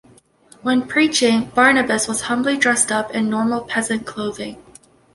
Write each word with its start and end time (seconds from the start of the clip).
When 0.63 0.87
preaching, 0.87 1.51
Barnabas 1.53 2.07
was 2.07 2.21
humbly 2.21 2.57
dressed 2.57 2.91
up 2.91 3.11
in 3.13 3.29
normal 3.29 3.61
peasant 3.61 4.07
clothing. 4.07 4.57